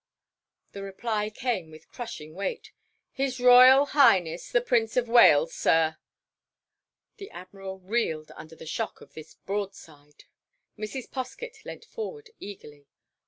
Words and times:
The 0.71 0.81
reply 0.81 1.29
came 1.29 1.69
with 1.69 1.87
crushing 1.91 2.33
weight. 2.33 2.71
"His 3.11 3.39
Royal 3.39 3.85
Highness 3.85 4.49
the 4.51 4.59
Prince 4.59 4.97
of 4.97 5.07
Wales, 5.07 5.53
sir!" 5.53 5.97
The 7.17 7.29
Admiral 7.29 7.77
reeled 7.77 8.31
under 8.35 8.55
the 8.55 8.65
shock 8.65 8.99
of 9.01 9.13
this 9.13 9.35
broadside. 9.35 10.23
Mrs. 10.75 11.07
Poskett 11.11 11.63
leant 11.65 11.85
forward 11.85 12.31
eagerly. 12.39 12.87